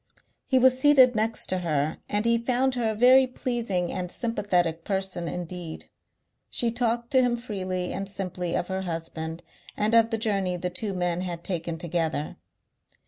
He 0.47 0.57
was 0.57 0.79
seated 0.79 1.13
next 1.15 1.45
to 1.49 1.59
her 1.59 1.99
and 2.09 2.25
he 2.25 2.39
found 2.39 2.73
her 2.73 2.89
a 2.89 2.95
very 2.95 3.27
pleasing 3.27 3.91
and 3.91 4.09
sympathetic 4.09 4.83
person 4.83 5.27
indeed. 5.27 5.91
She 6.49 6.71
talked 6.71 7.11
to 7.11 7.21
him 7.21 7.37
freely 7.37 7.93
and 7.93 8.09
simply 8.09 8.55
of 8.55 8.67
her 8.67 8.81
husband 8.81 9.43
and 9.77 9.93
of 9.93 10.09
the 10.09 10.17
journey 10.17 10.57
the 10.57 10.71
two 10.71 10.95
men 10.95 11.21
had 11.21 11.43
taken 11.43 11.77
together. 11.77 12.37